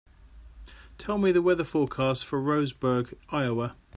Tell 0.97 1.19
me 1.19 1.31
the 1.31 1.43
weather 1.43 1.63
forecast 1.63 2.25
for 2.25 2.41
Roseburg, 2.41 3.13
Iowa 3.29 3.75